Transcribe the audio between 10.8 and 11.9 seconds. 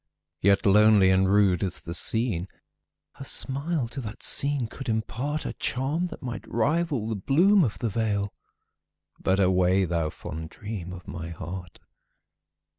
of my heart!